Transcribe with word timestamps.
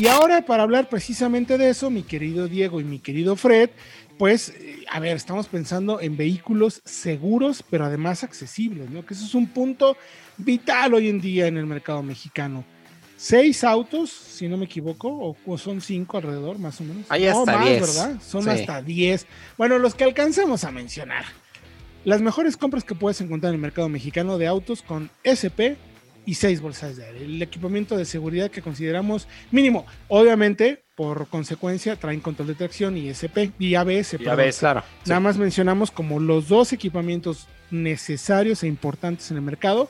Y 0.00 0.06
ahora 0.06 0.42
para 0.42 0.62
hablar 0.62 0.88
precisamente 0.88 1.58
de 1.58 1.70
eso, 1.70 1.90
mi 1.90 2.02
querido 2.02 2.46
Diego 2.46 2.80
y 2.80 2.84
mi 2.84 3.00
querido 3.00 3.34
Fred, 3.34 3.70
pues, 4.16 4.50
eh, 4.50 4.84
a 4.88 5.00
ver, 5.00 5.16
estamos 5.16 5.48
pensando 5.48 6.00
en 6.00 6.16
vehículos 6.16 6.80
seguros, 6.84 7.64
pero 7.68 7.84
además 7.84 8.22
accesibles, 8.22 8.88
¿no? 8.90 9.04
Que 9.04 9.14
eso 9.14 9.24
es 9.24 9.34
un 9.34 9.48
punto 9.48 9.96
vital 10.36 10.94
hoy 10.94 11.08
en 11.08 11.20
día 11.20 11.48
en 11.48 11.56
el 11.56 11.66
mercado 11.66 12.02
mexicano. 12.04 12.64
Seis 13.16 13.64
autos, 13.64 14.10
si 14.10 14.46
no 14.46 14.56
me 14.56 14.66
equivoco, 14.66 15.36
o, 15.44 15.58
son 15.58 15.80
cinco 15.80 16.18
alrededor, 16.18 16.60
más 16.60 16.80
o 16.80 16.84
menos. 16.84 17.04
Ahí 17.08 17.26
hasta 17.26 17.64
diez. 17.64 17.80
¿verdad? 17.80 18.22
Son 18.22 18.48
hasta 18.48 18.80
diez. 18.80 19.26
Bueno, 19.56 19.80
los 19.80 19.96
que 19.96 20.04
alcanzamos 20.04 20.62
a 20.62 20.70
mencionar. 20.70 21.24
Las 22.04 22.20
mejores 22.22 22.56
compras 22.56 22.84
que 22.84 22.94
puedes 22.94 23.20
encontrar 23.20 23.50
en 23.50 23.56
el 23.56 23.60
mercado 23.60 23.88
mexicano 23.88 24.38
de 24.38 24.46
autos 24.46 24.82
con 24.82 25.10
SP 25.26 25.74
y 26.28 26.34
seis 26.34 26.60
bolsas 26.60 26.98
de 26.98 27.06
aire. 27.06 27.24
El 27.24 27.40
equipamiento 27.40 27.96
de 27.96 28.04
seguridad 28.04 28.50
que 28.50 28.60
consideramos 28.60 29.26
mínimo. 29.50 29.86
Obviamente, 30.08 30.84
por 30.94 31.26
consecuencia, 31.28 31.96
traen 31.96 32.20
control 32.20 32.48
de 32.48 32.54
tracción 32.54 32.98
y 32.98 33.08
SP 33.08 33.56
y 33.58 33.76
ABS. 33.76 34.18
Y 34.20 34.28
ABS, 34.28 34.58
claro. 34.58 34.82
Nada 35.06 35.20
más 35.20 35.38
mencionamos 35.38 35.90
como 35.90 36.20
los 36.20 36.48
dos 36.48 36.74
equipamientos 36.74 37.48
necesarios 37.70 38.62
e 38.62 38.66
importantes 38.66 39.30
en 39.30 39.38
el 39.38 39.42
mercado 39.42 39.88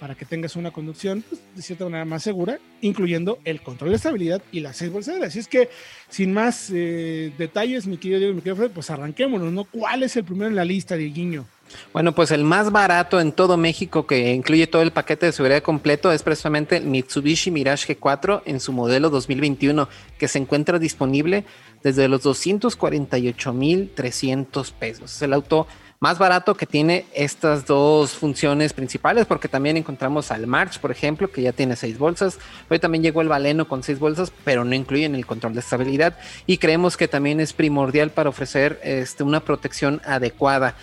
para 0.00 0.14
que 0.14 0.24
tengas 0.24 0.56
una 0.56 0.70
conducción 0.70 1.22
pues, 1.28 1.42
de 1.54 1.60
cierta 1.60 1.84
manera 1.84 2.06
más 2.06 2.22
segura, 2.22 2.58
incluyendo 2.80 3.38
el 3.44 3.60
control 3.60 3.90
de 3.90 3.96
estabilidad 3.96 4.40
y 4.52 4.60
las 4.60 4.78
seis 4.78 4.90
bolsas 4.90 5.12
de 5.12 5.16
aire. 5.16 5.26
Así 5.26 5.38
es 5.38 5.48
que, 5.48 5.68
sin 6.08 6.32
más 6.32 6.70
eh, 6.72 7.30
detalles, 7.36 7.86
mi 7.86 7.98
querido 7.98 8.20
Diego 8.20 8.34
mi 8.34 8.40
querido 8.40 8.56
Fred, 8.56 8.70
pues 8.70 8.88
arranquémonos, 8.88 9.52
¿no? 9.52 9.64
¿Cuál 9.64 10.02
es 10.02 10.16
el 10.16 10.24
primero 10.24 10.48
en 10.48 10.56
la 10.56 10.64
lista, 10.64 10.96
Dieguiño? 10.96 11.44
Bueno, 11.92 12.14
pues 12.14 12.30
el 12.30 12.44
más 12.44 12.72
barato 12.72 13.20
en 13.20 13.32
todo 13.32 13.56
México 13.56 14.06
que 14.06 14.32
incluye 14.32 14.66
todo 14.66 14.82
el 14.82 14.92
paquete 14.92 15.26
de 15.26 15.32
seguridad 15.32 15.62
completo 15.62 16.12
es 16.12 16.22
precisamente 16.22 16.76
el 16.76 16.84
Mitsubishi 16.86 17.50
Mirage 17.50 17.98
G4 17.98 18.42
en 18.46 18.60
su 18.60 18.72
modelo 18.72 19.10
2021 19.10 19.88
que 20.18 20.28
se 20.28 20.38
encuentra 20.38 20.78
disponible 20.78 21.44
desde 21.82 22.06
los 22.08 22.22
248.300 22.24 24.72
pesos. 24.72 25.16
Es 25.16 25.22
el 25.22 25.32
auto 25.32 25.66
más 26.04 26.18
barato 26.18 26.54
que 26.54 26.66
tiene 26.66 27.06
estas 27.14 27.64
dos 27.64 28.12
funciones 28.12 28.74
principales 28.74 29.24
porque 29.24 29.48
también 29.48 29.78
encontramos 29.78 30.30
al 30.30 30.46
March, 30.46 30.78
por 30.78 30.90
ejemplo, 30.90 31.30
que 31.30 31.40
ya 31.40 31.52
tiene 31.52 31.76
seis 31.76 31.96
bolsas. 31.96 32.38
Hoy 32.68 32.78
también 32.78 33.02
llegó 33.02 33.22
el 33.22 33.28
Valeno 33.28 33.68
con 33.68 33.82
seis 33.82 33.98
bolsas, 33.98 34.30
pero 34.44 34.64
no 34.64 34.74
incluyen 34.74 35.14
el 35.14 35.24
control 35.24 35.54
de 35.54 35.60
estabilidad 35.60 36.18
y 36.46 36.58
creemos 36.58 36.98
que 36.98 37.08
también 37.08 37.40
es 37.40 37.54
primordial 37.54 38.10
para 38.10 38.28
ofrecer 38.28 38.78
este, 38.82 39.22
una 39.22 39.40
protección 39.40 40.02
adecuada. 40.04 40.74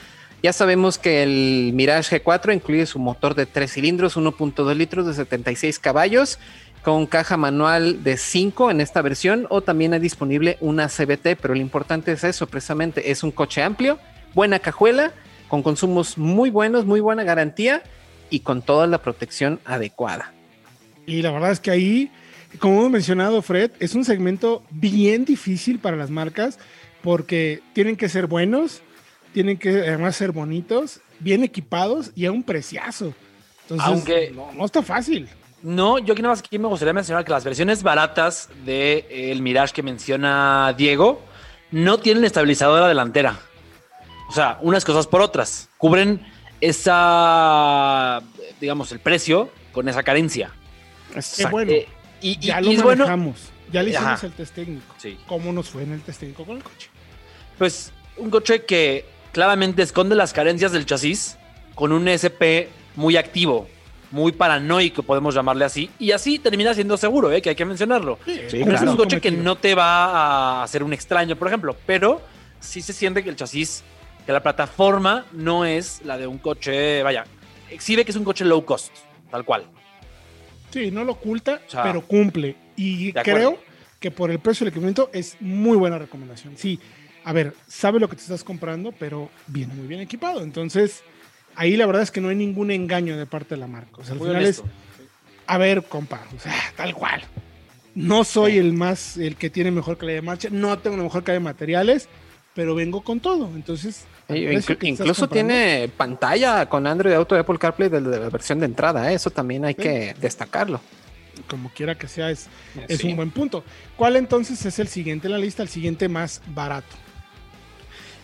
Ya 0.44 0.54
sabemos 0.54 0.98
que 0.98 1.22
el 1.22 1.72
Mirage 1.74 2.24
G4 2.24 2.56
incluye 2.56 2.88
su 2.88 2.98
motor 2.98 3.36
de 3.36 3.46
3 3.46 3.72
cilindros, 3.72 4.18
1.2 4.18 4.76
litros 4.76 5.06
de 5.06 5.14
76 5.14 5.78
caballos, 5.78 6.40
con 6.82 7.06
caja 7.06 7.38
manual 7.38 8.04
de 8.04 8.18
5 8.18 8.72
en 8.72 8.82
esta 8.82 9.04
versión, 9.04 9.46
o 9.50 9.62
también 9.62 9.94
hay 9.94 10.00
disponible 10.00 10.58
una 10.60 10.88
CBT, 10.88 11.38
pero 11.40 11.54
lo 11.54 11.60
importante 11.60 12.12
es 12.12 12.24
eso, 12.24 12.48
precisamente, 12.48 13.12
es 13.12 13.22
un 13.22 13.30
coche 13.30 13.62
amplio, 13.62 14.00
buena 14.34 14.58
cajuela, 14.58 15.14
con 15.48 15.62
consumos 15.62 16.18
muy 16.18 16.50
buenos, 16.50 16.86
muy 16.86 17.02
buena 17.02 17.24
garantía 17.24 17.84
y 18.32 18.40
con 18.40 18.64
toda 18.64 18.88
la 18.88 19.04
protección 19.04 19.60
adecuada. 19.64 20.34
Y 21.06 21.22
la 21.22 21.32
verdad 21.32 21.52
es 21.52 21.60
que 21.60 21.70
ahí, 21.70 22.12
como 22.58 22.80
hemos 22.80 22.90
mencionado, 22.92 23.44
Fred, 23.44 23.72
es 23.80 23.94
un 23.94 24.06
segmento 24.06 24.64
bien 24.72 25.24
difícil 25.24 25.78
para 25.78 25.98
las 25.98 26.10
marcas 26.10 26.58
porque 27.04 27.62
tienen 27.74 27.96
que 27.96 28.10
ser 28.10 28.26
buenos, 28.26 28.82
tienen 29.34 29.58
que 29.58 29.70
además 29.70 30.16
ser 30.16 30.32
bonitos, 30.32 31.02
bien 31.20 31.44
equipados 31.44 32.12
y 32.16 32.26
a 32.26 32.32
un 32.32 32.44
preciazo. 32.44 33.14
Entonces, 33.64 33.88
Aunque 33.88 34.34
no, 34.56 34.66
está 34.66 34.82
fácil. 34.82 35.30
No, 35.62 36.00
yo 36.00 36.14
aquí 36.14 36.22
nada 36.22 36.34
más 36.34 36.40
aquí 36.40 36.58
me 36.58 36.68
gustaría 36.68 36.94
mencionar 36.94 37.24
que 37.24 37.32
las 37.32 37.44
versiones 37.44 37.84
baratas 37.84 38.50
del 38.66 39.06
de, 39.08 39.38
Mirage 39.40 39.74
que 39.74 39.84
menciona 39.84 40.74
Diego 40.78 41.22
no 41.72 42.00
tienen 42.00 42.26
estabilizadora 42.26 42.88
delantera. 42.88 43.40
O 44.28 44.34
sea, 44.34 44.58
unas 44.62 44.84
cosas 44.84 45.08
por 45.08 45.22
otras. 45.22 45.70
Cubren 45.78 46.26
esa, 46.60 48.22
digamos, 48.60 48.92
el 48.92 49.00
precio 49.00 49.50
con 49.72 49.88
esa 49.88 50.04
carencia. 50.04 50.52
Qué 51.38 51.46
bueno. 51.46 51.72
Eh, 51.72 51.88
y, 52.22 52.40
ya 52.40 52.62
lo 52.62 52.72
manejamos. 52.72 53.52
Ya 53.72 53.84
le 53.84 53.92
hicimos 53.92 54.24
el 54.24 54.32
test 54.34 54.56
técnico. 54.56 54.96
Sí. 54.98 55.18
¿Cómo 55.28 55.54
nos 55.54 55.70
fue 55.70 55.84
en 55.84 55.94
el 55.94 56.02
test 56.02 56.20
técnico 56.20 56.46
con 56.46 56.58
el 56.58 56.64
coche? 56.64 56.90
Pues 57.58 57.92
un 58.18 58.30
coche 58.30 58.66
que 58.66 59.06
claramente 59.32 59.82
esconde 59.82 60.16
las 60.16 60.34
carencias 60.34 60.72
del 60.72 60.86
chasis 60.86 61.38
con 61.76 61.92
un 61.92 62.08
SP 62.08 62.70
muy 62.96 63.18
activo, 63.18 63.68
muy 64.12 64.32
paranoico, 64.32 65.04
podemos 65.04 65.34
llamarle 65.34 65.66
así, 65.66 65.90
y 65.98 66.12
así 66.12 66.40
termina 66.40 66.74
siendo 66.74 66.98
seguro, 66.98 67.32
¿eh? 67.32 67.42
que 67.42 67.50
hay 67.50 67.56
que 67.56 67.66
mencionarlo. 67.66 68.20
Es 68.28 68.54
un 68.82 68.98
coche 68.98 69.22
que 69.22 69.32
no 69.32 69.56
te 69.56 69.74
va 69.74 70.06
a 70.06 70.64
hacer 70.64 70.84
un 70.84 70.94
extraño, 70.94 71.36
por 71.36 71.48
ejemplo, 71.48 71.76
pero 71.86 72.22
sí 72.60 72.82
se 72.82 72.94
siente 72.94 73.24
que 73.24 73.30
el 73.30 73.36
chasis, 73.36 73.84
que 74.26 74.32
la 74.32 74.44
plataforma 74.44 75.26
no 75.32 75.66
es 75.66 76.02
la 76.04 76.18
de 76.18 76.28
un 76.28 76.38
coche, 76.38 77.02
vaya, 77.04 77.26
exhibe 77.70 78.04
que 78.04 78.12
es 78.12 78.18
un 78.18 78.26
coche 78.26 78.44
low 78.46 78.64
cost, 78.66 78.94
tal 79.32 79.46
cual. 79.46 79.66
Sí, 80.72 80.92
no 80.92 81.04
lo 81.04 81.14
oculta, 81.14 81.62
pero 81.84 82.02
cumple. 82.02 82.56
Y 82.76 83.12
creo 83.14 83.60
que 84.00 84.10
por 84.10 84.32
el 84.32 84.40
precio 84.40 84.66
del 84.66 84.72
equipamiento 84.72 85.10
es 85.14 85.38
muy 85.40 85.78
buena 85.78 85.98
recomendación. 86.00 86.58
Sí, 86.58 86.80
a 87.24 87.34
ver, 87.34 87.54
sabe 87.68 88.00
lo 88.00 88.10
que 88.10 88.16
te 88.16 88.22
estás 88.22 88.44
comprando, 88.44 88.92
pero 88.92 89.30
viene 89.48 89.74
muy 89.74 89.88
bien 89.88 90.02
equipado. 90.02 90.42
Entonces, 90.42 91.04
ahí 91.56 91.76
la 91.76 91.86
verdad 91.86 92.02
es 92.02 92.12
que 92.12 92.22
no 92.22 92.30
hay 92.30 92.36
ningún 92.36 92.72
engaño 92.72 93.18
de 93.18 93.26
parte 93.26 93.56
de 93.56 93.62
la 93.62 93.68
marca. 93.68 93.98
O 93.98 94.04
sea, 94.04 94.14
al 94.14 94.20
final 94.20 94.46
es, 94.46 94.64
a 95.48 95.58
ver, 95.58 95.84
compa, 95.84 96.22
o 96.36 96.40
sea, 96.40 96.54
tal 96.76 96.94
cual. 96.94 97.22
No 97.94 98.24
soy 98.24 98.58
el 98.58 98.74
más, 98.74 99.18
el 99.18 99.36
que 99.36 99.50
tiene 99.50 99.70
mejor 99.70 99.98
calidad 99.98 100.18
de 100.18 100.22
marcha, 100.22 100.50
no 100.52 100.78
tengo 100.80 100.98
la 100.98 101.04
mejor 101.04 101.24
calidad 101.24 101.42
de 101.42 101.44
materiales, 101.44 102.08
pero 102.56 102.74
vengo 102.74 103.02
con 103.02 103.20
todo. 103.20 103.50
Entonces, 103.54 104.06
incluso 104.30 105.28
tiene 105.28 105.90
pantalla 105.96 106.68
con 106.68 106.88
Android 106.88 107.14
Auto 107.14 107.38
Apple 107.38 107.60
CarPlay 107.60 107.90
de, 107.90 108.02
la 108.02 108.30
versión 108.30 108.60
de 108.60 108.66
entrada. 108.66 109.12
¿eh? 109.12 109.16
Eso 109.16 109.30
también 109.30 109.66
hay 109.66 109.76
que 109.76 110.16
destacarlo 110.20 110.80
como 111.50 111.70
quiera 111.70 111.98
que 111.98 112.08
sea, 112.08 112.30
es, 112.30 112.48
es 112.88 113.04
un 113.04 113.16
buen 113.16 113.32
punto. 113.32 113.64
¿Cuál 113.98 114.16
entonces 114.16 114.66
es 114.66 114.80
el 114.80 114.88
siguiente 114.88 115.28
en 115.28 115.34
la 115.34 115.38
lista, 115.38 115.64
el 115.64 115.70
siguiente 115.70 116.08
más 116.08 116.42
barato? 116.48 116.96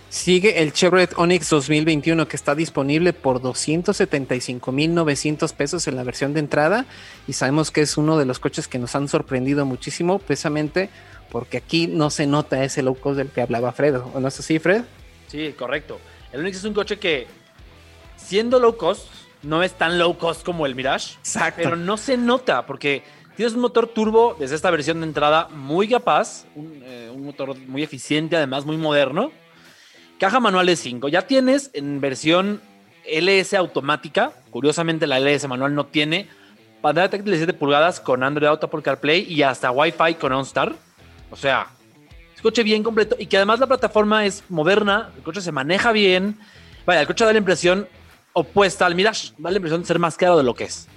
Sigue 0.10 0.62
el 0.62 0.72
Chevrolet 0.72 1.14
Onix 1.18 1.50
2021 1.50 2.30
que 2.30 2.38
está 2.38 2.56
disponible 2.56 3.12
por 3.12 3.42
275.900 3.42 5.54
pesos 5.54 5.86
en 5.88 5.98
la 5.98 6.04
versión 6.04 6.34
de 6.34 6.40
entrada 6.40 6.86
y 7.28 7.34
sabemos 7.34 7.72
que 7.72 7.82
es 7.82 7.98
uno 7.98 8.18
de 8.18 8.24
los 8.26 8.40
coches 8.40 8.70
que 8.70 8.80
nos 8.80 8.96
han 8.96 9.10
sorprendido 9.10 9.66
muchísimo 9.66 10.20
precisamente 10.20 10.90
porque 11.30 11.58
aquí 11.58 11.88
no 11.88 12.10
se 12.10 12.26
nota 12.26 12.64
ese 12.64 12.84
low 12.84 12.96
cost 12.96 13.18
del 13.18 13.28
que 13.28 13.42
hablaba 13.42 13.74
Fred, 13.74 13.98
¿o 13.98 14.22
no 14.22 14.30
es 14.30 14.40
así 14.40 14.60
Fred? 14.60 14.84
Sí, 15.28 15.54
correcto. 15.58 16.00
El 16.32 16.40
Onix 16.40 16.56
es 16.56 16.64
un 16.64 16.74
coche 16.74 17.00
que 17.00 17.28
siendo 18.16 18.60
low 18.60 18.78
cost 18.78 19.08
no 19.44 19.62
es 19.62 19.74
tan 19.74 20.00
low 20.00 20.18
cost 20.18 20.46
como 20.46 20.66
el 20.66 20.74
Mirage, 20.74 21.16
Exacto. 21.20 21.60
pero 21.62 21.76
no 21.76 21.98
se 21.98 22.16
nota 22.16 22.66
porque 22.66 23.04
tienes 23.36 23.56
un 23.56 23.60
motor 23.60 23.88
turbo 23.88 24.38
desde 24.40 24.56
esta 24.56 24.72
versión 24.72 25.02
de 25.02 25.08
entrada 25.08 25.50
muy 25.50 25.90
capaz, 25.90 26.46
un, 26.56 26.82
eh, 26.86 27.12
un 27.14 27.26
motor 27.26 27.58
muy 27.68 27.84
eficiente 27.84 28.38
además 28.38 28.66
muy 28.66 28.78
moderno 28.78 29.34
Caja 30.20 30.40
manual 30.40 30.66
de 30.66 30.76
5. 30.76 31.10
Ya 31.10 31.24
tienes 31.24 31.70
en 31.74 32.02
versión 32.02 32.62
LS 33.06 33.54
automática. 33.54 34.32
Curiosamente, 34.50 35.06
la 35.06 35.20
LS 35.20 35.48
manual 35.48 35.76
no 35.76 35.86
tiene 35.86 36.28
pantalla 36.82 37.10
táctil 37.10 37.32
de 37.32 37.38
7 37.38 37.54
pulgadas 37.54 38.00
con 38.00 38.24
Android 38.24 38.48
Auto 38.48 38.70
por 38.70 38.82
CarPlay 38.82 39.32
y 39.32 39.44
hasta 39.44 39.72
Wi-Fi 39.72 40.16
con 40.16 40.32
OnStar. 40.32 40.74
O 41.30 41.36
sea, 41.36 41.68
es 42.36 42.42
coche 42.42 42.64
bien 42.64 42.84
completo 42.84 43.16
y 43.20 43.28
que 43.28 43.38
además 43.38 43.60
la 43.60 43.68
plataforma 43.68 44.26
es 44.26 44.44
moderna. 44.50 45.12
El 45.16 45.24
coche 45.24 45.42
se 45.42 45.52
maneja 45.52 45.92
bien. 45.92 46.40
Vaya, 46.86 47.02
el 47.02 47.08
coche 47.08 47.26
da 47.26 47.32
la 47.32 47.40
impresión 47.40 47.88
opuesta 48.34 48.86
al 48.86 48.96
Mirage. 48.96 49.34
Da 49.38 49.52
la 49.52 49.58
impresión 49.58 49.82
de 49.82 49.88
ser 49.88 50.00
más 50.00 50.18
caro 50.18 50.38
de 50.38 50.44
lo 50.44 50.56
que 50.56 50.64
es. 50.64 50.88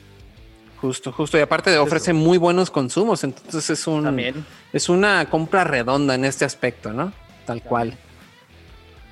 Justo, 0.81 1.13
justo. 1.13 1.37
Y 1.37 1.43
aparte 1.43 1.77
ofrece 1.77 2.15
muy 2.15 2.39
buenos 2.39 2.71
consumos. 2.71 3.23
Entonces 3.23 3.69
es 3.69 3.87
un 3.87 4.45
es 4.73 4.89
una 4.89 5.29
compra 5.29 5.65
redonda 5.65 6.15
en 6.15 6.25
este 6.25 6.47
aspecto, 6.47 6.93
¿no? 6.93 7.13
Tal 7.45 7.63
cual. 7.63 7.99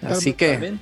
Así 0.02 0.32
que 0.32 0.74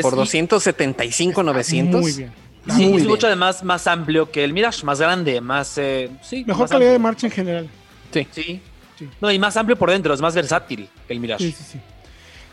por 0.00 0.16
275, 0.16 1.42
900. 1.42 2.00
Muy 2.00 2.12
bien. 2.12 2.32
Sí, 2.74 2.94
es 2.94 3.06
coche 3.06 3.26
además 3.26 3.62
más 3.62 3.86
amplio 3.86 4.30
que 4.30 4.42
el 4.42 4.54
Mirage, 4.54 4.84
más 4.84 4.98
grande, 4.98 5.40
más. 5.40 5.76
Eh, 5.76 6.10
sí, 6.22 6.44
Mejor 6.46 6.68
calidad 6.68 6.92
de 6.92 6.98
marcha 6.98 7.26
en 7.26 7.32
general. 7.32 7.68
Sí. 8.10 8.26
sí. 8.30 8.60
No, 9.20 9.30
y 9.30 9.38
más 9.38 9.56
amplio 9.56 9.76
por 9.76 9.90
dentro, 9.90 10.14
es 10.14 10.20
más 10.20 10.34
versátil 10.34 10.88
que 11.06 11.12
el 11.12 11.20
Mirage. 11.20 11.44
Sí, 11.44 11.52
sí, 11.52 11.64
sí. 11.72 11.80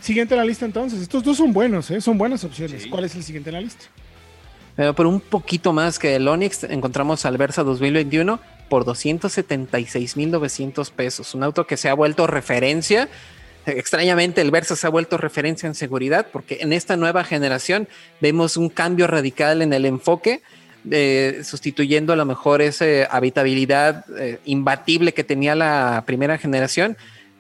Siguiente 0.02 0.34
en 0.34 0.40
la 0.40 0.46
lista 0.46 0.66
entonces. 0.66 1.02
Estos 1.02 1.24
dos 1.24 1.38
son 1.38 1.54
buenos, 1.54 1.90
¿eh? 1.92 2.02
son 2.02 2.18
buenas 2.18 2.44
opciones. 2.44 2.88
¿Cuál 2.88 3.06
es 3.06 3.16
el 3.16 3.24
siguiente 3.24 3.52
en 3.52 3.54
la 3.54 3.62
lista? 3.62 3.86
Pero 4.76 4.96
por 4.96 5.06
un 5.06 5.22
poquito 5.22 5.74
más 5.74 6.00
que 6.00 6.16
el 6.16 6.28
Onix, 6.28 6.64
encontramos 6.64 7.24
al 7.26 7.38
Versa 7.38 7.64
2021 7.64 8.40
por 8.68 8.84
276.900 8.86 10.92
pesos. 10.92 11.36
Un 11.36 11.44
auto 11.44 11.68
que 11.68 11.78
se 11.78 11.88
ha 11.90 11.94
vuelto 11.94 12.26
referencia 12.26 13.08
Extrañamente 13.66 14.42
el 14.42 14.50
Versa 14.50 14.76
se 14.76 14.88
ha 14.88 14.90
vuelto 14.90 15.18
referencia 15.18 15.68
en 15.68 15.76
seguridad 15.76 16.28
porque 16.32 16.58
en 16.62 16.74
esta 16.74 16.98
nueva 16.98 17.24
generación 17.24 17.88
vemos 18.20 18.58
un 18.58 18.70
cambio 18.70 19.06
radical 19.06 19.62
en 19.62 19.72
el 19.74 19.86
enfoque 19.86 20.42
eh, 20.90 21.42
sustituyendo 21.44 22.12
a 22.12 22.16
lo 22.16 22.26
mejor 22.26 22.64
esa 22.64 22.86
habitabilidad 23.12 24.04
eh, 24.18 24.40
imbatible 24.46 25.14
que 25.14 25.24
tenía 25.24 25.54
la 25.54 26.04
primera 26.08 26.40
generación 26.40 26.98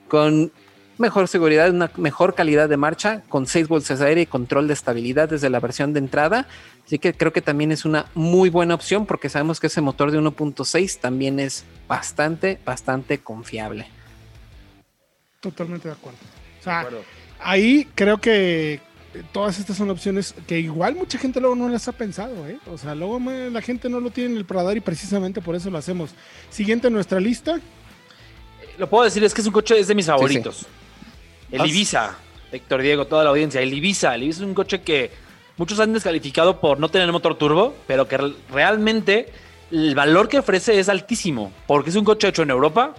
con 0.07 0.51
mejor 1.00 1.27
seguridad, 1.27 1.71
una 1.71 1.89
mejor 1.97 2.35
calidad 2.35 2.69
de 2.69 2.77
marcha, 2.77 3.23
con 3.27 3.47
seis 3.47 3.68
bolsas 3.68 3.97
de 3.97 4.06
aire 4.06 4.21
y 4.21 4.25
control 4.27 4.68
de 4.68 4.73
estabilidad 4.73 5.27
desde 5.27 5.50
la 5.50 5.59
versión 5.59 5.94
de 5.94 6.00
entrada. 6.00 6.47
Así 6.85 7.00
que 7.00 7.13
creo 7.13 7.33
que 7.33 7.41
también 7.41 7.71
es 7.71 7.83
una 7.83 8.06
muy 8.13 8.51
buena 8.51 8.75
opción 8.75 9.07
porque 9.07 9.29
sabemos 9.29 9.59
que 9.59 9.68
ese 9.68 9.81
motor 9.81 10.12
de 10.12 10.19
1.6 10.19 11.00
también 11.00 11.39
es 11.39 11.65
bastante, 11.88 12.59
bastante 12.63 13.18
confiable. 13.18 13.88
Totalmente 15.42 15.88
de 15.88 15.96
acuerdo. 15.96 16.20
O 16.60 16.64
sea, 16.64 16.88
ahí 17.40 17.88
creo 17.96 18.20
que 18.20 18.80
todas 19.34 19.60
estas 19.60 19.76
son 19.76 19.90
opciones 19.90 20.36
que 20.48 20.60
igual 20.60 20.96
mucha 20.96 21.18
gente 21.18 21.42
luego 21.42 21.56
no 21.56 21.68
las 21.68 21.88
ha 21.88 21.92
pensado, 21.92 22.48
¿eh? 22.48 22.60
O 22.72 22.78
sea, 22.78 22.94
luego 22.94 23.20
la 23.20 23.62
gente 23.62 23.90
no 23.90 24.00
lo 24.00 24.12
tiene 24.12 24.32
en 24.32 24.38
el 24.38 24.48
radar 24.48 24.78
y 24.78 24.82
precisamente 24.82 25.42
por 25.42 25.56
eso 25.56 25.72
lo 25.72 25.80
hacemos. 25.80 26.12
Siguiente 26.52 26.88
en 26.88 26.94
nuestra 26.94 27.20
lista. 27.20 27.60
Lo 28.78 28.88
puedo 28.88 29.04
decir, 29.04 29.24
es 29.24 29.34
que 29.34 29.42
es 29.42 29.48
un 29.48 29.54
coche, 29.54 29.80
es 29.80 29.88
de 29.88 29.96
mis 29.96 30.06
favoritos. 30.06 30.68
El 31.52 31.66
Ibiza, 31.66 32.16
Héctor 32.52 32.82
Diego, 32.84 33.08
toda 33.08 33.24
la 33.24 33.32
audiencia. 33.32 33.62
El 33.62 33.74
Ibiza, 33.74 34.14
el 34.14 34.24
Ibiza 34.24 34.42
es 34.42 34.48
un 34.48 34.54
coche 34.54 34.82
que 34.82 35.10
muchos 35.58 35.80
han 35.80 35.92
descalificado 35.92 36.62
por 36.62 36.80
no 36.80 36.90
tener 36.90 37.12
motor 37.12 37.36
turbo, 37.36 37.76
pero 37.88 38.08
que 38.08 38.18
realmente 38.52 39.28
el 39.72 39.96
valor 39.96 40.30
que 40.30 40.38
ofrece 40.38 40.80
es 40.80 40.88
altísimo, 40.88 41.52
porque 41.66 41.90
es 41.90 41.96
un 41.96 42.06
coche 42.06 42.28
hecho 42.28 42.44
en 42.44 42.52
Europa, 42.52 42.94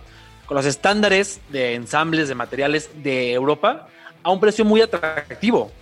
con 0.53 0.59
los 0.59 0.67
estándares 0.67 1.41
de 1.49 1.73
ensambles 1.73 2.29
de 2.29 2.35
materiales 2.35 2.91
de 3.03 3.33
Europa, 3.33 3.89
a 4.23 4.31
un 4.31 4.39
precio 4.39 4.67
muy 4.67 4.83
atractivo. 4.83 5.73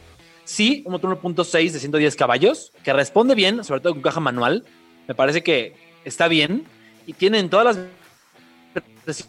Sí, 0.45 0.85
un 0.87 0.93
motor 0.93 1.21
1.6 1.21 1.73
de 1.73 1.81
110 1.81 2.15
caballos, 2.15 2.71
que 2.85 2.93
responde 2.93 3.35
bien, 3.35 3.65
sobre 3.65 3.81
todo 3.81 3.95
con 3.95 4.03
caja 4.03 4.21
manual. 4.21 4.65
Me 5.09 5.17
parece 5.17 5.43
que 5.43 5.75
está 6.05 6.29
bien 6.29 6.67
y 7.05 7.15
tienen 7.15 7.51
todas 7.51 7.79
las 9.05 9.29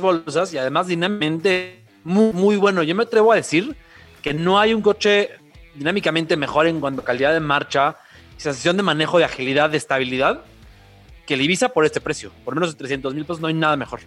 bolsas 0.00 0.54
y 0.54 0.56
además 0.56 0.86
dinámicamente 0.86 1.84
muy, 2.02 2.32
muy 2.32 2.56
bueno. 2.56 2.82
Yo 2.82 2.94
me 2.94 3.02
atrevo 3.02 3.30
a 3.30 3.36
decir 3.36 3.76
que 4.22 4.32
no 4.32 4.58
hay 4.58 4.72
un 4.72 4.80
coche 4.80 5.32
dinámicamente 5.74 6.38
mejor 6.38 6.66
en 6.66 6.80
cuanto 6.80 7.02
a 7.02 7.04
calidad 7.04 7.34
de 7.34 7.40
marcha, 7.40 7.98
sensación 8.38 8.78
de 8.78 8.84
manejo, 8.84 9.18
de 9.18 9.24
agilidad, 9.24 9.68
de 9.68 9.76
estabilidad, 9.76 10.46
que 11.26 11.34
el 11.34 11.42
Ibiza 11.42 11.70
por 11.70 11.84
este 11.84 12.00
precio. 12.00 12.30
Por 12.44 12.54
menos 12.54 12.72
de 12.72 12.78
300 12.78 13.14
mil 13.14 13.24
pesos 13.24 13.40
no 13.40 13.48
hay 13.48 13.54
nada 13.54 13.76
mejor. 13.76 14.00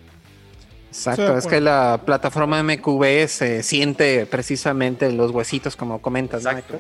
Exacto, 0.90 1.38
es 1.38 1.46
que 1.46 1.62
la 1.62 2.02
plataforma 2.06 2.64
MQB 2.64 3.28
se 3.28 3.62
siente 3.62 4.26
precisamente 4.26 5.12
los 5.12 5.32
huesitos, 5.32 5.76
como 5.76 6.02
comentas. 6.02 6.46
Exacto. 6.46 6.80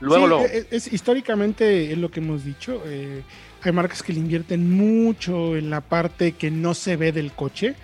Luego, 0.00 0.26
luego. 0.26 0.44
Es, 0.46 0.66
es, 0.70 0.92
históricamente 0.92 1.92
es 1.92 1.98
lo 1.98 2.10
que 2.10 2.20
hemos 2.20 2.44
dicho. 2.44 2.82
Eh, 2.86 3.22
hay 3.62 3.72
marcas 3.72 4.02
que 4.02 4.12
le 4.12 4.20
invierten 4.20 4.70
mucho 4.70 5.56
en 5.56 5.70
la 5.70 5.80
parte 5.80 6.32
que 6.32 6.50
no 6.50 6.74
se 6.74 6.96
ve 6.96 7.12
del 7.12 7.32
coche 7.32 7.74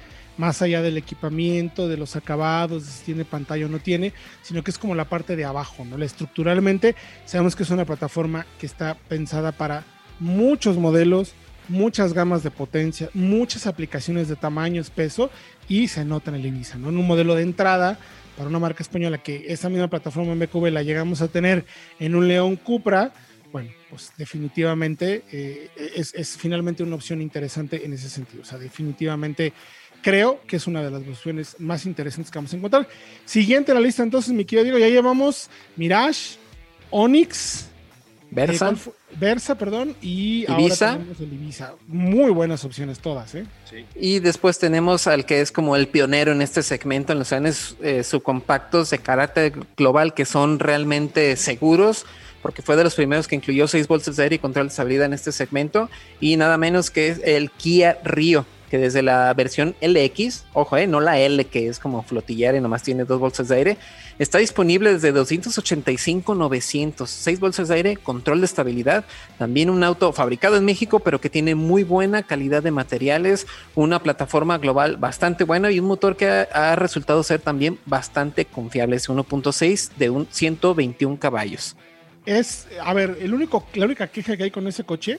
más 0.41 0.63
allá 0.63 0.81
del 0.81 0.97
equipamiento, 0.97 1.87
de 1.87 1.99
los 1.99 2.17
acabados, 2.17 2.87
de 2.87 2.91
si 2.91 3.05
tiene 3.05 3.25
pantalla 3.27 3.67
o 3.67 3.69
no 3.69 3.79
tiene, 3.79 4.15
sino 4.43 4.65
que 4.65 4.71
es 4.71 4.79
como 4.79 4.95
la 4.95 5.05
parte 5.05 5.37
de 5.37 5.45
abajo, 5.45 5.85
¿no? 5.85 6.03
Estructuralmente 6.03 6.97
sabemos 7.27 7.55
que 7.55 7.63
es 7.63 7.71
una 7.71 7.85
plataforma 7.85 8.47
que 8.59 8.65
está 8.65 8.95
pensada 8.95 9.53
para 9.53 9.85
muchos 10.19 10.79
modelos, 10.79 11.35
muchas 11.71 12.13
gamas 12.13 12.43
de 12.43 12.51
potencia, 12.51 13.09
muchas 13.15 13.67
aplicaciones 13.67 14.29
de 14.29 14.37
tamaños, 14.37 14.91
peso 14.91 15.31
y 15.69 15.89
se 15.89 16.05
nota 16.05 16.31
en 16.31 16.37
el 16.37 16.47
Ibiza, 16.47 16.77
¿no? 16.79 16.89
En 16.89 16.99
un 16.99 17.07
modelo 17.07 17.35
de 17.35 17.43
entrada 17.43 17.99
para 18.37 18.49
una 18.49 18.59
marca 18.59 18.83
española 18.83 19.19
que 19.19 19.47
esa 19.49 19.69
misma 19.69 19.89
plataforma 19.89 20.35
MQB 20.35 20.71
la 20.71 20.83
llegamos 20.83 21.23
a 21.23 21.29
tener 21.29 21.65
en 21.99 22.15
un 22.15 22.27
León 22.27 22.57
Cupra, 22.57 23.13
bueno, 23.53 23.71
pues 23.89 24.13
definitivamente 24.17 25.23
eh, 25.33 25.71
es, 25.97 26.15
es, 26.15 26.37
finalmente 26.37 26.83
una 26.83 26.95
opción 26.97 27.21
interesante 27.21 27.85
en 27.85 27.93
ese 27.93 28.09
sentido. 28.09 28.43
O 28.43 28.45
sea, 28.45 28.59
definitivamente 28.59 29.53
creo 30.03 30.41
que 30.47 30.57
es 30.57 30.67
una 30.67 30.83
de 30.83 30.91
las 30.91 31.03
opciones 31.03 31.57
más 31.59 31.87
interesantes 31.87 32.31
que 32.31 32.39
vamos 32.39 32.53
a 32.53 32.57
encontrar. 32.57 32.89
Siguiente 33.25 33.73
en 33.73 33.79
la 33.79 33.85
lista, 33.85 34.03
entonces, 34.03 34.33
mi 34.33 34.45
querido 34.45 34.65
Diego, 34.65 34.79
ya 34.79 34.89
llevamos 34.89 35.51
Mirage, 35.77 36.37
Onyx, 36.91 37.70
Versa, 38.31 38.71
eh, 38.71 38.91
Versa, 39.19 39.57
perdón, 39.57 39.97
y 40.01 40.45
Ibiza. 40.51 40.93
ahora 40.93 40.99
tenemos 40.99 41.21
el 41.21 41.33
Ibiza. 41.33 41.75
Muy 41.89 42.31
buenas 42.31 42.65
opciones 42.65 43.01
todas, 43.01 43.35
¿eh? 43.35 43.45
Sí. 43.69 43.85
Y 43.97 44.19
después 44.21 44.59
tenemos 44.59 45.07
al 45.07 45.27
que 45.27 45.41
es 45.41 45.51
como 45.51 45.77
el 45.77 45.89
pionero 45.89 46.33
en 46.33 46.43
este 46.43 46.63
segmento 46.63 47.13
en 47.13 47.19
los 47.19 47.33
años 47.33 47.77
eh, 47.83 48.05
subcompactos 48.05 48.91
de 48.91 48.99
carácter 48.99 49.53
global 49.77 50.15
que 50.15 50.25
son 50.25 50.59
realmente 50.59 51.37
seguros 51.37 52.07
porque 52.43 52.63
fue 52.63 52.77
de 52.77 52.85
los 52.85 52.95
primeros 52.95 53.29
que 53.29 53.37
incluyó 53.37 53.69
seis 53.69 53.87
bolsas 53.87 54.17
de 54.17 54.23
aire 54.23 54.37
y 54.37 54.39
control 54.39 54.67
de 54.67 54.71
estabilidad 54.71 55.07
en 55.07 55.13
este 55.13 55.31
segmento 55.33 55.91
y 56.21 56.37
nada 56.37 56.57
menos 56.57 56.91
que 56.91 57.09
es 57.09 57.21
el 57.23 57.51
Kia 57.51 57.99
Rio 58.03 58.47
que 58.71 58.79
desde 58.79 59.03
la 59.03 59.35
versión 59.35 59.75
LX, 59.81 60.45
ojo, 60.53 60.77
eh, 60.77 60.87
no 60.87 61.01
la 61.01 61.19
L 61.19 61.45
que 61.47 61.67
es 61.69 61.79
como 61.81 62.03
flotillar 62.03 62.55
y 62.55 62.61
nomás 62.61 62.85
tiene 62.85 63.05
dos 63.05 63.19
bolsas 63.19 63.49
de 63.49 63.57
aire, 63.57 63.77
está 64.19 64.39
disponible 64.39 64.93
desde 64.93 65.11
285 65.11 66.35
900, 66.35 67.11
seis 67.11 67.41
bolsas 67.41 67.69
de 67.69 67.75
aire, 67.75 67.97
control 67.97 68.41
de 68.41 68.47
estabilidad, 68.47 69.05
también 69.39 69.71
un 69.71 69.83
auto 69.83 70.13
fabricado 70.13 70.57
en 70.57 70.65
México 70.65 71.01
pero 71.01 71.21
que 71.21 71.29
tiene 71.29 71.57
muy 71.57 71.83
buena 71.83 72.23
calidad 72.23 72.63
de 72.63 72.71
materiales, 72.71 73.47
una 73.75 74.01
plataforma 74.03 74.59
global 74.59 74.97
bastante 74.97 75.45
buena 75.45 75.73
y 75.73 75.81
un 75.81 75.87
motor 75.87 76.17
que 76.17 76.29
ha, 76.29 76.43
ha 76.53 76.77
resultado 76.77 77.23
ser 77.25 77.41
también 77.41 77.79
bastante 77.87 78.45
confiable, 78.45 78.97
es 78.97 79.09
1.6 79.09 79.97
de 79.97 80.11
un 80.11 80.29
121 80.31 81.19
caballos. 81.19 81.77
Es, 82.25 82.69
a 82.81 82.95
ver, 82.95 83.19
el 83.21 83.35
único, 83.35 83.67
la 83.75 83.87
única 83.87 84.07
queja 84.07 84.37
que 84.37 84.45
hay 84.45 84.51
con 84.51 84.69
ese 84.69 84.85
coche 84.85 85.19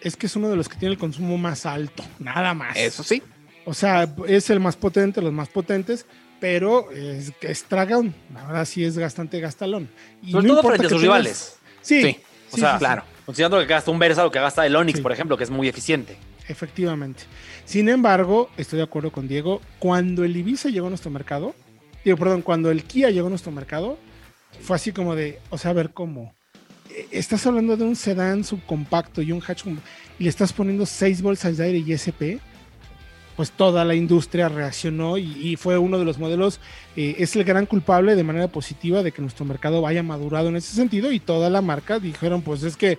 es 0.00 0.16
que 0.16 0.26
es 0.26 0.36
uno 0.36 0.48
de 0.48 0.56
los 0.56 0.68
que 0.68 0.76
tiene 0.76 0.92
el 0.92 0.98
consumo 0.98 1.38
más 1.38 1.66
alto, 1.66 2.04
nada 2.18 2.54
más. 2.54 2.76
Eso 2.76 3.02
sí. 3.02 3.22
O 3.64 3.74
sea, 3.74 4.08
es 4.28 4.50
el 4.50 4.60
más 4.60 4.76
potente, 4.76 5.20
los 5.20 5.32
más 5.32 5.48
potentes, 5.48 6.06
pero 6.40 6.90
es, 6.92 7.32
es 7.40 7.64
tragón. 7.64 8.14
La 8.32 8.46
verdad 8.46 8.64
sí 8.64 8.84
es 8.84 8.98
bastante 8.98 9.40
gastalón. 9.40 9.88
Y 10.22 10.32
Sobre 10.32 10.48
no 10.48 10.54
todo 10.54 10.68
frente 10.68 10.86
a 10.86 10.90
sus 10.90 11.02
rivales. 11.02 11.58
Sí, 11.82 12.02
sí. 12.02 12.20
O 12.52 12.56
sea, 12.56 12.78
claro. 12.78 13.02
Considerando 13.24 13.58
que 13.58 13.66
gasta 13.66 13.90
un 13.90 13.98
Versa 13.98 14.22
lo 14.22 14.30
que 14.30 14.38
gasta 14.38 14.64
el 14.64 14.76
Onix, 14.76 15.00
por 15.00 15.10
ejemplo, 15.10 15.36
que 15.36 15.44
es 15.44 15.50
muy 15.50 15.68
eficiente. 15.68 16.16
Efectivamente. 16.48 17.24
Sin 17.64 17.88
embargo, 17.88 18.50
estoy 18.56 18.76
de 18.76 18.84
acuerdo 18.84 19.10
con 19.10 19.26
Diego. 19.26 19.60
Cuando 19.80 20.22
el 20.22 20.36
Ibiza 20.36 20.68
llegó 20.68 20.86
a 20.86 20.90
nuestro 20.90 21.10
mercado, 21.10 21.56
digo, 22.04 22.16
perdón, 22.16 22.42
cuando 22.42 22.70
el 22.70 22.84
Kia 22.84 23.10
llegó 23.10 23.26
a 23.26 23.30
nuestro 23.30 23.50
mercado, 23.50 23.98
fue 24.60 24.76
así 24.76 24.92
como 24.92 25.16
de, 25.16 25.40
o 25.50 25.58
sea, 25.58 25.72
a 25.72 25.74
ver 25.74 25.90
cómo 25.90 26.35
estás 27.10 27.46
hablando 27.46 27.76
de 27.76 27.84
un 27.84 27.96
sedán 27.96 28.44
subcompacto 28.44 29.22
y 29.22 29.32
un 29.32 29.42
hatch 29.46 29.64
y 30.18 30.24
le 30.24 30.28
estás 30.28 30.52
poniendo 30.52 30.86
seis 30.86 31.22
bolsas 31.22 31.56
de 31.56 31.64
aire 31.64 31.78
y 31.78 31.92
SP, 31.92 32.40
pues 33.36 33.50
toda 33.50 33.84
la 33.84 33.94
industria 33.94 34.48
reaccionó 34.48 35.18
y, 35.18 35.56
fue 35.56 35.76
uno 35.76 35.98
de 35.98 36.06
los 36.06 36.18
modelos, 36.18 36.58
eh, 36.96 37.16
es 37.18 37.36
el 37.36 37.44
gran 37.44 37.66
culpable 37.66 38.16
de 38.16 38.24
manera 38.24 38.48
positiva 38.48 39.02
de 39.02 39.12
que 39.12 39.20
nuestro 39.20 39.44
mercado 39.44 39.82
vaya 39.82 40.02
madurado 40.02 40.48
en 40.48 40.56
ese 40.56 40.74
sentido 40.74 41.12
y 41.12 41.20
toda 41.20 41.50
la 41.50 41.60
marca 41.60 41.98
dijeron, 41.98 42.40
pues 42.40 42.62
es 42.62 42.76
que, 42.76 42.98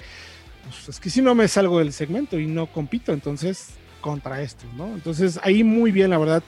pues 0.69 0.89
es 0.89 0.99
que 0.99 1.09
si 1.09 1.23
no 1.23 1.33
me 1.33 1.47
salgo 1.47 1.79
del 1.79 1.91
segmento 1.91 2.39
y 2.39 2.45
no 2.45 2.67
compito, 2.67 3.13
entonces 3.13 3.69
contra 3.99 4.41
esto, 4.41 4.65
¿no? 4.77 4.87
Entonces 4.93 5.39
ahí 5.41 5.63
muy 5.63 5.91
bien, 5.91 6.11
la 6.11 6.19
verdad, 6.19 6.43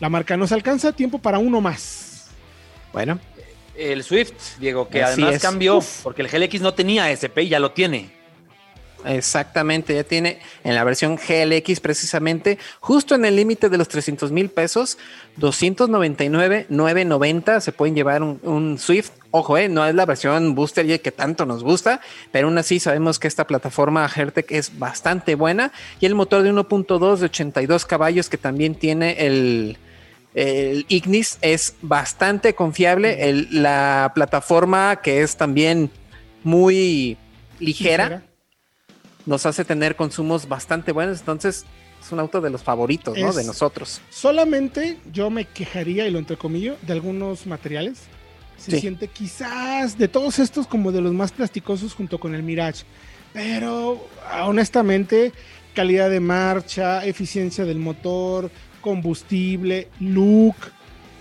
la 0.00 0.08
marca 0.08 0.38
nos 0.38 0.50
alcanza 0.50 0.92
tiempo 0.92 1.18
para 1.18 1.38
uno 1.38 1.60
más. 1.60 2.28
Bueno, 2.94 3.18
el 3.76 4.02
Swift, 4.02 4.58
Diego, 4.58 4.88
que 4.88 5.02
además 5.02 5.40
cambió 5.40 5.80
porque 6.02 6.22
el 6.22 6.28
GLX 6.28 6.60
no 6.60 6.74
tenía 6.74 7.10
SP 7.10 7.42
y 7.44 7.48
ya 7.48 7.58
lo 7.58 7.72
tiene. 7.72 8.10
Exactamente, 9.04 9.94
ya 9.94 10.04
tiene 10.04 10.38
en 10.62 10.74
la 10.74 10.82
versión 10.82 11.16
GLX 11.16 11.80
precisamente, 11.80 12.58
justo 12.80 13.14
en 13.14 13.24
el 13.24 13.36
límite 13.36 13.68
de 13.68 13.76
los 13.76 13.88
300 13.88 14.32
mil 14.32 14.48
pesos, 14.48 14.96
299, 15.36 16.66
990 16.70 17.60
se 17.60 17.72
pueden 17.72 17.94
llevar 17.94 18.22
un, 18.22 18.78
Swift. 18.78 19.10
Ojo, 19.30 19.58
eh, 19.58 19.68
no 19.68 19.84
es 19.84 19.94
la 19.94 20.06
versión 20.06 20.54
Booster 20.54 21.00
que 21.00 21.12
tanto 21.12 21.44
nos 21.44 21.62
gusta, 21.62 22.00
pero 22.32 22.46
aún 22.46 22.56
así 22.56 22.80
sabemos 22.80 23.18
que 23.18 23.28
esta 23.28 23.46
plataforma 23.46 24.08
Hertec 24.08 24.50
es 24.52 24.78
bastante 24.78 25.34
buena 25.34 25.72
y 26.00 26.06
el 26.06 26.14
motor 26.14 26.42
de 26.42 26.52
1.2 26.52 27.16
de 27.18 27.26
82 27.26 27.84
caballos 27.84 28.30
que 28.30 28.38
también 28.38 28.74
tiene 28.74 29.26
el, 29.26 29.76
el 30.34 30.84
Ignis 30.88 31.38
es 31.40 31.76
bastante 31.80 32.54
confiable. 32.54 33.46
la 33.50 34.12
plataforma 34.14 34.96
que 34.96 35.22
es 35.22 35.36
también 35.36 35.90
muy 36.42 37.16
ligera, 37.60 38.24
nos 39.26 39.46
hace 39.46 39.64
tener 39.64 39.96
consumos 39.96 40.48
bastante 40.48 40.92
buenos. 40.92 41.20
Entonces 41.20 41.64
es 42.00 42.12
un 42.12 42.20
auto 42.20 42.40
de 42.40 42.50
los 42.50 42.62
favoritos 42.62 43.16
¿no? 43.16 43.32
de 43.32 43.44
nosotros. 43.44 44.00
Solamente 44.10 44.98
yo 45.10 45.30
me 45.30 45.46
quejaría, 45.46 46.06
y 46.06 46.10
lo 46.10 46.18
entrecomillo, 46.18 46.76
de 46.82 46.92
algunos 46.92 47.46
materiales. 47.46 48.00
Se 48.56 48.78
siente 48.78 49.08
quizás 49.08 49.98
de 49.98 50.06
todos 50.06 50.38
estos 50.38 50.66
como 50.66 50.92
de 50.92 51.00
los 51.00 51.12
más 51.12 51.32
plasticosos 51.32 51.94
junto 51.94 52.18
con 52.18 52.34
el 52.34 52.42
Mirage. 52.42 52.84
Pero 53.32 54.06
honestamente, 54.44 55.32
calidad 55.74 56.08
de 56.08 56.20
marcha, 56.20 57.04
eficiencia 57.04 57.64
del 57.64 57.78
motor, 57.78 58.50
combustible, 58.84 59.88
look, 59.98 60.56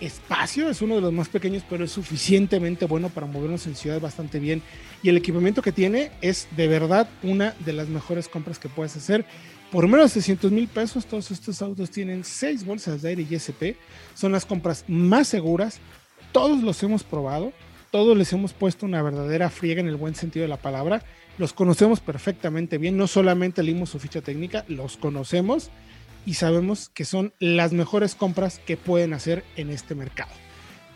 espacio, 0.01 0.69
es 0.69 0.81
uno 0.81 0.95
de 0.95 1.01
los 1.01 1.13
más 1.13 1.29
pequeños, 1.29 1.63
pero 1.69 1.85
es 1.85 1.91
suficientemente 1.91 2.85
bueno 2.85 3.07
para 3.07 3.25
movernos 3.25 3.65
en 3.67 3.75
ciudad 3.75 4.01
bastante 4.01 4.37
bien. 4.37 4.61
Y 5.01 5.07
el 5.07 5.15
equipamiento 5.15 5.61
que 5.61 5.71
tiene 5.71 6.11
es 6.19 6.49
de 6.57 6.67
verdad 6.67 7.07
una 7.23 7.55
de 7.63 7.71
las 7.71 7.87
mejores 7.87 8.27
compras 8.27 8.59
que 8.59 8.67
puedes 8.67 8.97
hacer. 8.97 9.23
Por 9.71 9.87
menos 9.87 10.07
de 10.07 10.15
600 10.15 10.51
mil 10.51 10.67
pesos, 10.67 11.05
todos 11.05 11.31
estos 11.31 11.61
autos 11.61 11.89
tienen 11.89 12.25
seis 12.25 12.65
bolsas 12.65 13.01
de 13.01 13.09
aire 13.09 13.25
y 13.29 13.35
SP. 13.39 13.79
Son 14.13 14.33
las 14.33 14.45
compras 14.45 14.83
más 14.89 15.29
seguras. 15.29 15.79
Todos 16.33 16.61
los 16.61 16.83
hemos 16.83 17.05
probado. 17.05 17.53
Todos 17.91 18.17
les 18.17 18.33
hemos 18.33 18.51
puesto 18.51 18.85
una 18.85 19.01
verdadera 19.01 19.49
friega 19.49 19.79
en 19.79 19.87
el 19.87 19.95
buen 19.95 20.15
sentido 20.15 20.43
de 20.43 20.49
la 20.49 20.57
palabra. 20.57 21.01
Los 21.37 21.53
conocemos 21.53 22.01
perfectamente 22.01 22.77
bien. 22.77 22.97
No 22.97 23.07
solamente 23.07 23.63
leímos 23.63 23.89
su 23.89 23.99
ficha 23.99 24.19
técnica, 24.19 24.65
los 24.67 24.97
conocemos 24.97 25.71
y 26.25 26.35
sabemos 26.35 26.87
que 26.89 27.03
son 27.05 27.33
las 27.39 27.73
mejores 27.73 28.13
compras 28.15 28.61
que 28.65 28.77
pueden 28.77 29.13
hacer 29.13 29.43
en 29.55 29.69
este 29.69 29.93
mercado. 29.95 30.31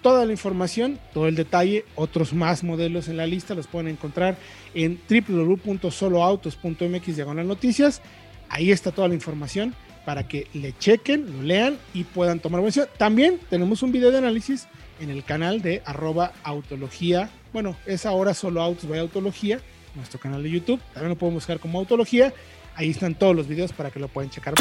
Toda 0.02 0.26
la 0.26 0.32
información, 0.32 1.00
todo 1.14 1.28
el 1.28 1.36
detalle, 1.36 1.86
otros 1.96 2.34
más 2.34 2.64
modelos 2.64 3.10
en 3.10 3.18
la 3.18 3.26
lista 3.26 3.56
los 3.56 3.66
pueden 3.68 3.90
encontrar 3.90 4.38
en 4.74 5.02
www.soloautos.mx 5.10 7.16
diagonal 7.16 7.48
noticias. 7.48 8.02
Ahí 8.50 8.72
está 8.72 8.92
toda 8.92 9.10
la 9.10 9.16
información 9.16 9.76
para 10.06 10.28
que 10.28 10.48
le 10.54 10.78
chequen, 10.78 11.36
lo 11.36 11.42
lean 11.44 11.78
y 11.94 12.06
puedan 12.06 12.40
tomar 12.40 12.62
buena 12.62 12.86
También 12.98 13.42
tenemos 13.50 13.84
un 13.84 13.92
video 13.92 14.10
de 14.12 14.20
análisis 14.20 14.70
en 15.02 15.10
el 15.10 15.26
canal 15.26 15.62
de 15.62 15.82
arroba 15.86 16.32
autología. 16.44 17.30
Bueno, 17.52 17.76
es 17.86 18.06
ahora 18.06 18.34
solo 18.34 18.62
autos 18.62 18.88
by 18.88 19.00
autología, 19.00 19.60
nuestro 19.96 20.18
canal 20.20 20.44
de 20.44 20.52
YouTube. 20.52 20.80
También 20.94 21.10
lo 21.10 21.18
pueden 21.18 21.36
buscar 21.36 21.60
como 21.60 21.80
autología. 21.80 22.34
Ahí 22.76 22.92
están 22.92 23.16
todos 23.16 23.36
los 23.36 23.48
videos 23.48 23.74
para 23.74 23.92
que 23.92 24.00
lo 24.00 24.08
puedan 24.08 24.30
checar. 24.30 24.54